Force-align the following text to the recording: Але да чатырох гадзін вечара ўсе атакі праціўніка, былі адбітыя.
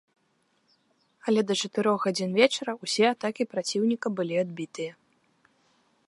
Але 1.31 1.41
да 1.49 1.53
чатырох 1.65 1.99
гадзін 2.07 2.31
вечара 2.39 2.71
ўсе 2.83 3.05
атакі 3.13 3.43
праціўніка, 3.51 4.07
былі 4.21 4.35
адбітыя. 4.45 4.91